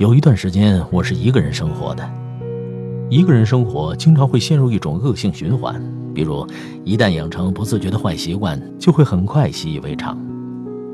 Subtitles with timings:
[0.00, 2.10] 有一段时间，我是一个人生活的。
[3.10, 5.78] 一个人生活，经常会陷入一种恶性循环。
[6.14, 6.46] 比如，
[6.84, 10.16] 一旦养成不自觉的坏习惯，就会很快习以为常；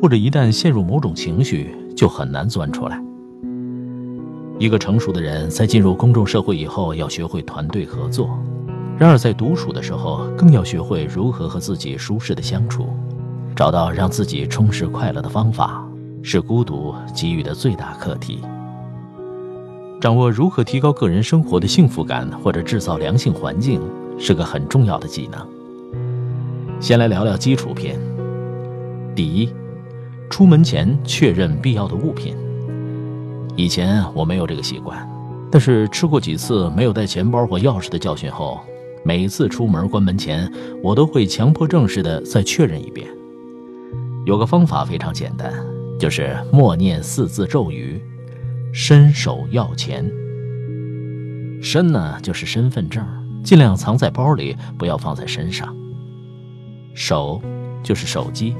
[0.00, 3.02] 或者一旦陷入某种情绪，就很难钻出来。
[4.60, 8.28] 一个成熟的人在进入公众社会以后，要学会团队合作；
[8.96, 12.86] 然而在独处的时候，更要学会如何和自己舒适的相处，
[13.56, 15.84] 找到让自己充实快乐的方法，
[16.22, 18.38] 是孤独给予的最大课题。
[20.02, 23.80] 掌握如何提高个人生活的幸福感，或者制造良性环境，
[24.18, 25.46] 是个很重要的技能。
[26.80, 27.96] 先来聊聊基础篇。
[29.14, 29.48] 第一，
[30.28, 32.34] 出门前确认必要的物品。
[33.54, 35.08] 以前我没有这个习惯，
[35.52, 38.58] 但是吃过几次没有带钱包或钥匙的教训后，
[39.04, 43.06] 每次出门关门前，我都会强迫症似的再确认一遍。
[44.26, 45.52] 有个方法非常简单，
[45.96, 48.02] 就是默念四字咒语。
[48.72, 50.10] 伸手要钱。
[51.60, 53.06] 身呢，就是身份证，
[53.44, 55.76] 尽量藏在包里，不要放在身上。
[56.94, 57.40] 手，
[57.82, 58.56] 就是手机，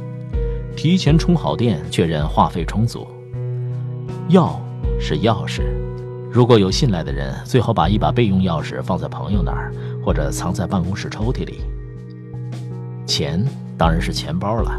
[0.77, 3.07] 提前充好电，确认话费充足。
[4.29, 4.55] 钥，
[5.01, 5.63] 是钥匙，
[6.31, 9.73] 如果有信赖的人，最好把一把备用钥匙放在朋友那儿，
[10.05, 11.63] 或者藏在办公室抽屉里。
[13.07, 13.43] 钱，
[13.79, 14.79] 当然是钱包了，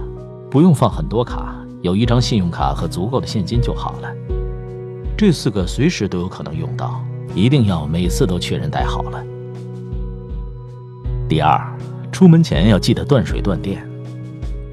[0.51, 4.15] 不用放很多卡，有一张信用卡和足够的现金就好了。
[5.25, 7.01] 这四个随时都有可能用到，
[7.33, 9.23] 一定要每次都确认带好了。
[11.29, 11.65] 第二，
[12.11, 13.87] 出门前要记得断水断电。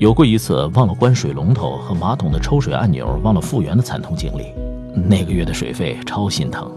[0.00, 4.46] 有过一次忘了关水龙头和马桶的抽水按钮忘了复原的惨痛经历，
[5.08, 6.68] 那个月的水费超心疼。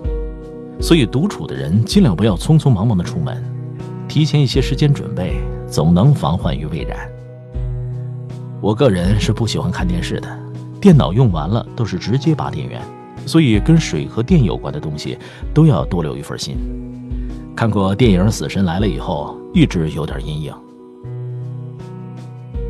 [0.80, 3.44] 所以独处的人尽量不要匆匆忙忙的出门，
[4.08, 7.10] 提前一些时间准备，总能防患于未然。
[8.62, 10.30] 我个人是不喜欢看电视的，
[10.80, 12.80] 电脑用完了都是直接拔电源。
[13.26, 15.18] 所以，跟水和电有关的东西
[15.54, 16.58] 都要多留一份心。
[17.56, 20.54] 看过电影《死神来了》以后，一直有点阴影。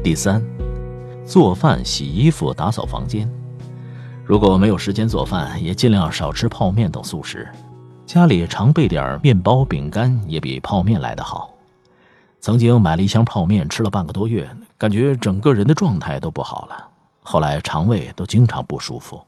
[0.04, 0.44] 第三，
[1.26, 3.30] 做饭、洗衣服、打扫房间。
[4.26, 7.48] 如果没有时间做饭，也尽量少吃泡面等速食。
[8.06, 11.50] 家里常备点面包、饼干，也比泡面来得好。
[12.42, 16.88] 曾经买了一箱泡面，吃了半个多月，感觉整个人的状态都不好了。
[17.22, 19.22] 后来肠胃都经常不舒服。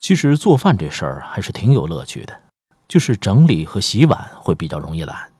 [0.00, 2.34] 其实做饭这事儿还是挺有乐趣的，
[2.86, 5.30] 就是整理和洗碗会比较容易懒。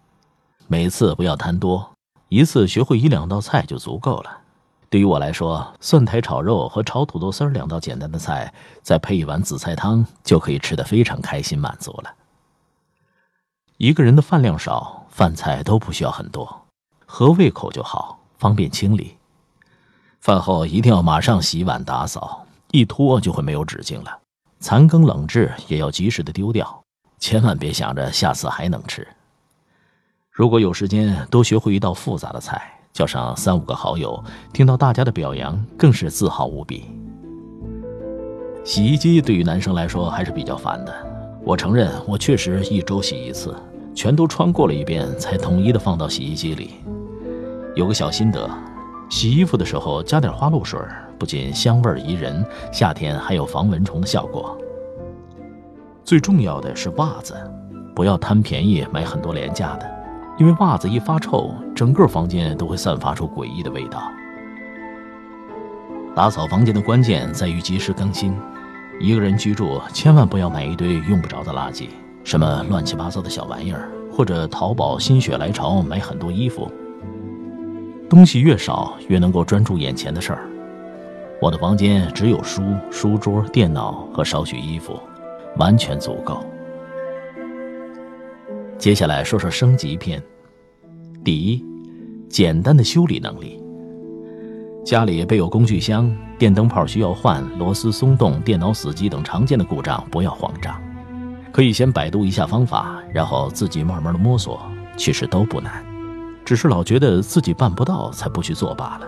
[0.67, 1.91] 每次不要贪多，
[2.29, 4.39] 一次学会一两道菜就足够了。
[4.91, 8.53] 对于我来说，蒜苔炒肉和炒土豆丝两道简单的菜，
[8.83, 12.15] 再配一碗紫菜汤，就可以吃得非常开心满足了。
[13.77, 16.67] 一个人的饭量少，饭菜都不需要很多，
[17.07, 19.17] 合胃口就好，方便清理。
[20.21, 24.19] 饭后一定要马上洗碗打扫，一拖就会没有止境了。
[24.61, 26.83] 残羹冷炙也要及时的丢掉，
[27.19, 29.07] 千万别想着下次还能吃。
[30.31, 32.61] 如果有时间，多学会一道复杂的菜，
[32.93, 36.91] 叫上三五个好友，听到大家的表扬，更是自豪无比。
[38.65, 40.93] 洗衣机对于男生来说还是比较烦的，
[41.45, 43.55] 我承认我确实一周洗一次，
[43.95, 46.75] 全都穿过了一遍才统一的放到洗衣机里。
[47.77, 48.51] 有个小心得，
[49.09, 50.79] 洗衣服的时候加点花露水。
[51.19, 54.57] 不仅香味宜人，夏天还有防蚊虫的效果。
[56.05, 57.35] 最重要的是袜子，
[57.95, 59.91] 不要贪便宜买很多廉价的，
[60.39, 64.11] 因为袜子一发臭，整个房间都会散发出诡异的味道。
[66.15, 68.35] 打扫房间的关键在于及时更新。
[69.01, 71.89] 一个人居住，千万不要买一堆用不着的垃圾，
[72.25, 76.69] 什么乱七八糟的小玩意儿，或者淘宝心血来潮买很多衣服。
[78.11, 80.49] 东西越少，越能够专注眼前的事儿。
[81.41, 84.99] 我的房间只有书、书桌、电脑和少许衣服，
[85.57, 86.45] 完全足够。
[88.77, 90.21] 接下来说说升级篇。
[91.25, 91.65] 第一，
[92.29, 93.63] 简单的修理能力。
[94.85, 100.75] 家里备有工具箱，电灯泡需要换，螺丝松动、电脑死机等常见的故障不要慌张，
[101.53, 104.61] 可以先百度一下方法，然后自己慢慢的摸索，
[104.97, 105.85] 其实都不难，
[106.45, 109.07] 只是老觉得自己办不到才不去做罢了。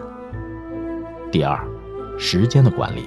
[1.33, 1.59] 第二。
[2.23, 3.07] 时间的管理，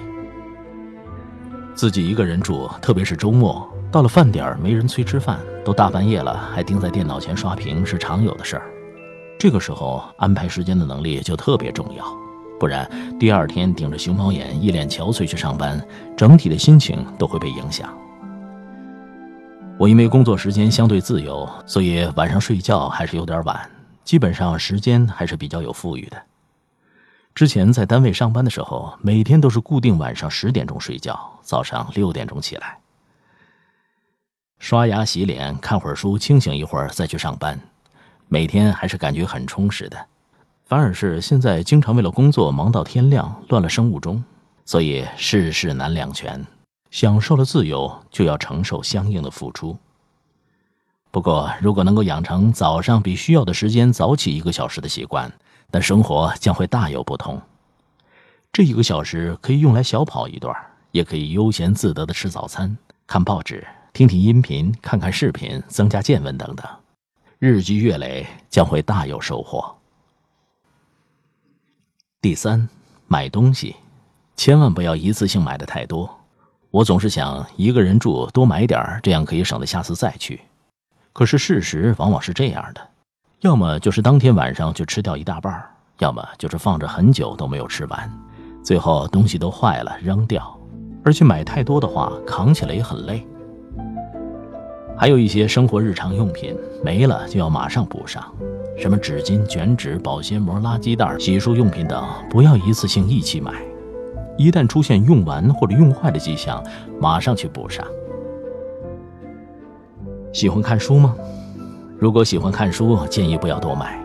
[1.72, 8.64] 自己一个人住，特别是周末，到了饭点没人催吃饭，都大半夜了，还盯在电脑前刷屏是常有的事儿。
[9.38, 12.04] 这个时候安排时间的能力就特别重要，
[12.58, 15.80] 不然第二天顶着熊猫眼，一脸憔悴去上班，
[16.16, 17.88] 整体的心情都会被影响。
[19.78, 23.56] 我因为工作时间相对自由，所以晚上睡觉还是有点晚，
[24.02, 26.16] 基本上时间还是比较有富裕的。
[27.34, 32.78] 之前在单位上班的时候，每天都是固定晚上十点钟睡觉，早上六点钟起来。
[34.60, 37.60] 刷牙、洗脸、看会儿书，清醒一会儿再去上班，
[38.28, 40.06] 每天还是感觉很充实的。
[40.64, 44.22] 反而是现在经常为了工作忙到天亮，乱了生物钟，
[44.64, 46.46] 所以世事难两全。
[46.92, 49.76] 享受了自由，就要承受相应的付出。
[51.10, 55.32] 不过，如果能够养成早上比需要的时间早起一个小时的习惯，
[55.74, 57.42] 但生活将会大有不同。
[58.52, 60.54] 这一个小时可以用来小跑一段，
[60.92, 62.78] 也可以悠闲自得的吃早餐、
[63.08, 63.66] 看报纸。
[63.92, 66.64] 听听音频，看看视频，增加见闻等等，
[67.40, 69.76] 日积月累将会大有收获。
[72.20, 72.68] 第三，
[73.08, 73.74] 买东西，
[74.36, 76.08] 千万不要一次性买的太多。
[76.70, 80.40] 我总是想一个人住多买点这样可以省得下次再去。
[81.12, 82.88] 可是事实往往是这样的，
[83.44, 85.62] 要么就是当天晚上就吃掉一大半，
[85.98, 88.10] 要么就是放着很久都没有吃完，
[88.62, 90.58] 最后东西都坏了扔掉。
[91.04, 93.22] 而且买太多的话，扛起来也很累。
[94.96, 98.24] 还有一些生活日常用品没了就要马上补上，
[98.78, 103.52] 什么纸巾、卷纸、保鲜膜、垃圾袋、洗漱用品等，不要一次性一起买。
[104.38, 106.64] 一旦出现用完或者用坏的迹象，
[106.98, 107.86] 马上去补上。
[110.32, 111.14] 喜欢看书吗？
[111.96, 113.98] 如果喜欢看书，建议不要多买，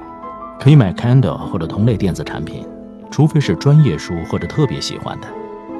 [0.59, 2.65] 可以买 Kindle 或者同类电子产品，
[3.09, 5.27] 除非是专业书或者特别喜欢的，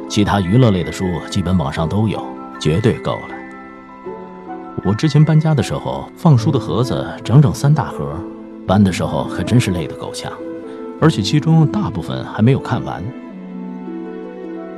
[0.09, 2.21] 其他娱乐类的书基本网上都有，
[2.59, 3.35] 绝对够了。
[4.83, 8.15] 我之前搬家的时候，放书的盒子整整三大盒，
[8.65, 10.31] 搬的时候可真是累得够呛，
[10.99, 13.03] 而且其中大部分还没有看完。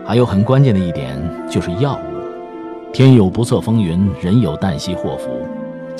[0.05, 1.17] 还有很关键的一点
[1.49, 5.29] 就是药物，天有不测风云，人有旦夕祸福，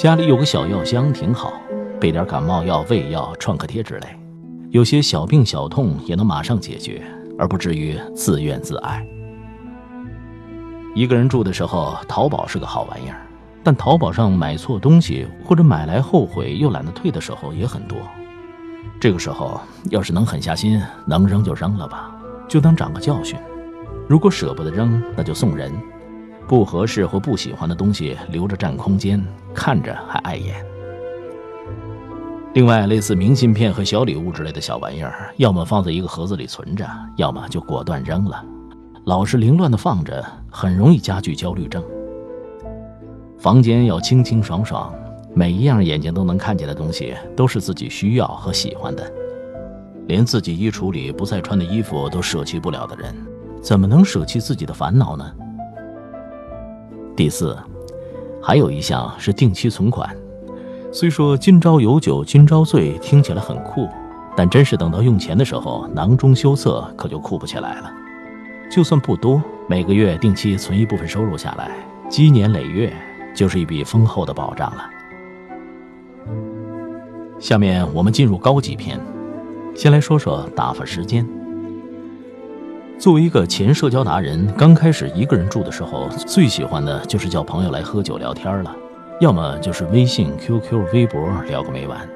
[0.01, 1.53] 家里有个小药箱挺好，
[1.99, 4.07] 备点感冒药、胃药、创可贴之类，
[4.71, 7.03] 有些小病小痛也能马上解决，
[7.37, 9.05] 而不至于自怨自艾。
[10.95, 13.21] 一个人住的时候，淘宝是个好玩意儿。
[13.61, 17.95] 但淘宝上买错东西，或者买来后悔又懒得退的时候也很多。
[18.99, 19.61] 这个时候，
[19.91, 22.09] 要是能狠下心，能扔就扔了吧，
[22.47, 23.37] 就当长个教训。
[24.09, 25.71] 如果舍不得扔，那就送人。
[26.51, 30.53] 不合适或不喜欢的东西留着占空间，看着还碍眼。
[32.53, 38.43] 另外，类似明信片和小礼物之类的小玩意儿，要么放在一个盒子里存着，要么就果断扔了。
[39.05, 41.81] 老是凌乱的放着，很容易加剧焦虑症。
[43.37, 44.93] 房间要清清爽爽，
[45.33, 49.09] 每一样眼睛都能看见的东西都是自己需要和喜欢的。
[50.07, 53.15] 连自己衣橱里不再穿的衣服都舍弃不了的人，
[53.61, 55.31] 怎么能舍弃自己的烦恼呢？
[57.15, 57.57] 第四，
[58.41, 60.09] 还有一项是定期存款。
[60.91, 63.87] 虽说“今朝有酒今朝醉”听起来很酷，
[64.35, 67.91] 但真是等到用钱的时候，囊中羞涩，可就酷不起来了。
[68.71, 71.71] 就算不多，每个月定期存一部分收入下来，
[72.09, 72.93] 积年累月。
[73.33, 74.83] 就是一笔丰厚的保障了。
[77.39, 78.99] 下面我们进入高级篇，
[79.73, 81.25] 先来说说打发时间。
[83.01, 88.75] 作为一个前社交达人，刚开始一个人住的时候，最喜欢的就是叫朋友来喝酒聊天了，
[89.19, 92.07] 要么就是微信、QQ、微博聊个没完。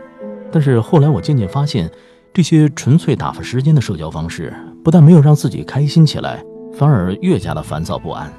[0.52, 1.90] 但是后来我渐渐发现，
[2.32, 4.54] 这些纯粹打发时间的社交方式，
[4.84, 6.40] 不但没有让自己开心起来，
[6.78, 8.32] 反而越加的烦躁不安。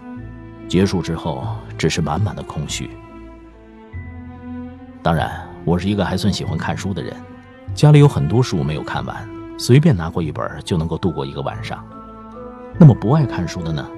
[0.68, 1.44] 结束之后，
[1.76, 2.88] 只是满满的空虚。
[5.02, 5.32] 当然，
[5.64, 7.12] 我是一个还算喜欢看书的人，
[7.74, 11.84] 家里有很多书没有看完，随便拿过一本就能够度过一个晚上。
[12.78, 13.88] 那么不爱看书的呢？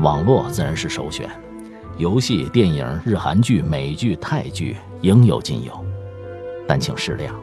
[0.00, 1.28] 网络自然是首选，
[1.98, 5.84] 游戏、电影、日韩剧、美剧、泰剧应有尽有。
[6.68, 7.34] 但请适量，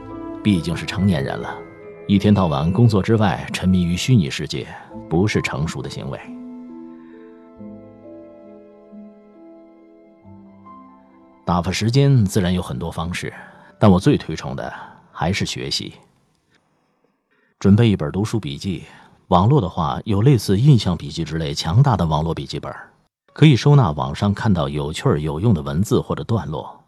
[0.41, 1.53] 毕竟是成年人了，
[2.07, 4.67] 一天到晚工作之外沉迷于虚拟世界，
[5.09, 6.19] 不是成熟的行为。
[11.45, 13.33] 打发时间自然有很多方式，
[13.77, 14.73] 但我最推崇的
[15.11, 15.93] 还是学习。
[17.59, 18.83] 准备一本读书笔记，
[19.27, 22.71] 网络的话有类似印象笔记之类强大的网络笔记本，
[23.33, 26.83] 可以收纳网上看到有趣有用的文字或者段落，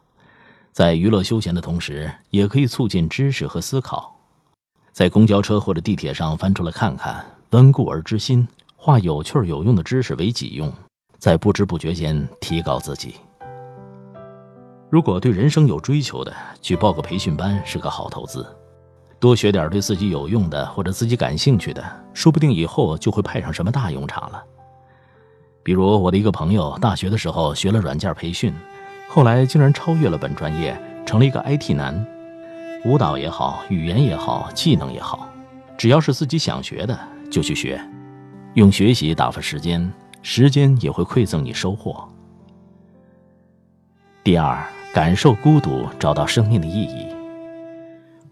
[0.71, 4.13] 在娱乐休闲的同时，也可以促进知识和思考。
[4.91, 10.71] 在公交车或者地铁上翻出来看看，温故而知新，化有趣有用的知识为己用，
[11.17, 13.15] 在不知不觉间提高自己。
[14.89, 18.45] 如果对人生有追求的，去报个培训班是个好投资，
[19.25, 24.43] 多学点对自己有用的或者自己感兴趣的，说不定以后就会派上什么大用场了。
[25.63, 28.53] 比如我的一个朋友，大学的时候学了软件培训，
[29.09, 32.05] 后来竟然超越了本专业，成了一个 IT 男。
[32.85, 35.27] 舞蹈也好，语言也好，技能也好，
[35.75, 36.95] 只要是自己想学的
[37.31, 37.81] 就去学，
[38.53, 39.91] 用学习打发时间，
[40.21, 42.07] 时间也会馈赠你收获。
[44.23, 44.63] 第二，
[44.93, 47.14] 感受孤独，找到生命的意义。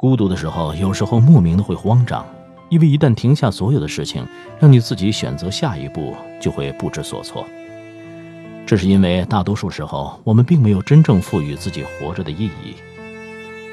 [0.03, 2.25] 孤独的时候，有时候莫名的会慌张，
[2.67, 4.27] 因为一旦停下所有的事情，
[4.59, 7.47] 让你自己选择下一步，就会不知所措。
[8.65, 12.75] 这是因为大多数时候，我们并没有真正赋予自己活着的意义。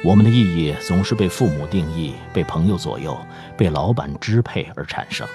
[0.04, 3.18] 我们的意义总是被父母定义、被朋友左右、
[3.56, 5.26] 被老板支配而产生。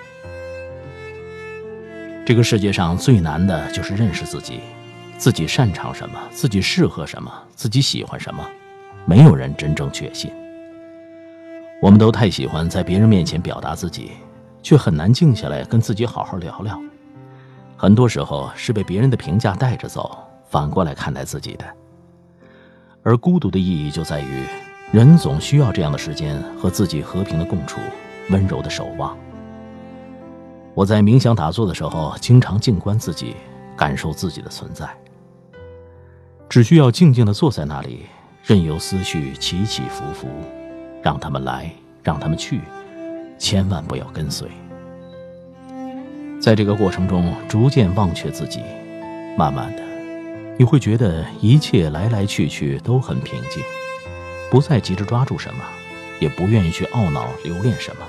[2.25, 4.61] 这个世界上最难的就是认识自己。
[5.17, 8.47] 自己擅长什么，自己适合什么，自己喜欢什么，
[9.05, 10.31] 没有人真正确信。
[11.85, 14.13] 我们都太喜欢在别人面前表达自己，
[14.63, 16.81] 却很难静下来跟自己好好聊聊。
[17.77, 20.17] 很多时候是被别人的评价带着走，
[20.49, 21.65] 反过来看待自己的。
[23.03, 24.45] 而孤独的意义就在于，
[24.91, 27.79] 人总需要这样的时间和自己和平的共处，
[28.31, 29.15] 温柔的守望。
[30.73, 33.35] 我在冥想打坐的时候，经常静观自己，
[33.77, 34.89] 感受自己的存在。
[36.49, 38.07] 只需要静静地坐在那里，
[38.41, 40.27] 任由思绪起起伏伏，
[41.05, 41.69] 让他们来，
[42.01, 42.59] 让他们去，
[43.37, 44.47] 千万不要跟随。
[46.41, 48.59] 在这个过程中，逐渐忘却自己，
[49.37, 49.83] 慢慢的，
[50.57, 53.61] 你会觉得一切来来去去都很平静，
[54.49, 55.63] 不再急着抓住什么，
[56.19, 58.01] 也不愿意去懊恼留恋什么，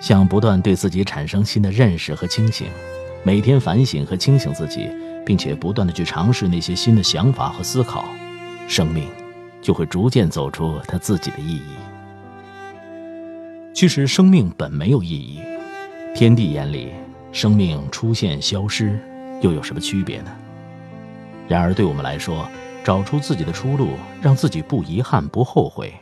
[0.00, 2.66] 想不断对自己产生新的认识和清醒，
[3.22, 4.90] 每天反省和清醒自己。
[5.24, 8.04] 并且不断的去尝试那些新的想法和思考，
[8.68, 9.08] 生命
[9.66, 11.74] 就会逐渐走出它自己的意义。
[13.74, 15.40] 其实生命本没有意义，
[16.14, 16.92] 天地眼里，
[17.32, 18.96] 生命出现消失
[19.42, 20.30] 又有什么区别呢？
[21.48, 22.48] 然而对我们来说，
[22.84, 25.92] 找出自己的出路，让自己不遗憾、不后悔，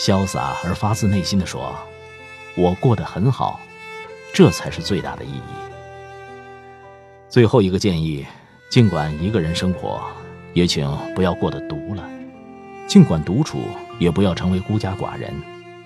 [0.00, 1.72] 潇洒而发自内心的说
[2.58, 3.60] ：“我过得很好”，
[4.34, 5.42] 这才是最大的意义。
[7.28, 8.26] 最后一个建议。
[8.68, 10.02] 尽管一个人生活，
[10.52, 12.02] 也请不要过得独了；
[12.86, 13.58] 尽管独处，
[13.98, 15.32] 也不要成为孤家寡人。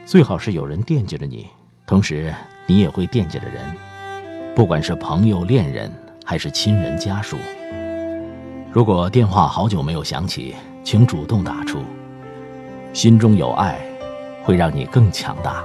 [0.05, 1.47] 最好是有人惦记着你，
[1.87, 2.33] 同时
[2.67, 3.65] 你也会惦记着人，
[4.55, 5.91] 不管是朋友、恋人，
[6.25, 7.37] 还是亲人家属。
[8.71, 10.55] 如果电话好久没有响起，
[10.85, 11.79] 请主动打出。
[12.93, 13.79] 心中有爱，
[14.43, 15.65] 会让你更强大。